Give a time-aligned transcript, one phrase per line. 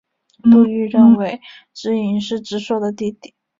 [0.41, 1.39] 杜预认为
[1.73, 3.35] 知盈是知朔的弟弟。